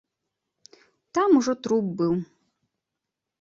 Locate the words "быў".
2.01-2.13